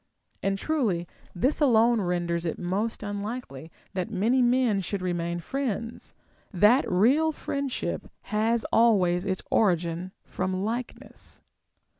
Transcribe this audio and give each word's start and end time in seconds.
And 0.41 0.57
truly, 0.57 1.07
this 1.35 1.61
alone 1.61 2.01
renders 2.01 2.43
it 2.43 2.57
most 2.57 3.03
unlikely 3.03 3.71
that 3.93 4.09
many 4.09 4.41
men 4.41 4.81
should 4.81 5.03
remain 5.03 5.39
friends, 5.39 6.15
that 6.51 6.91
real 6.91 7.31
friendship 7.31 8.09
has 8.21 8.65
always 8.73 9.27
its 9.27 9.43
origin 9.51 10.11
from 10.23 10.63
like 10.65 10.99
ness. 10.99 11.43